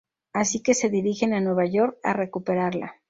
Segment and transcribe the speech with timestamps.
[0.33, 2.95] Así que se dirigen a Nueva York a recuperarla.